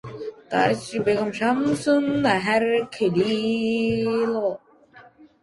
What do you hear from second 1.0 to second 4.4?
Begum Shamsun Nahar Khalil.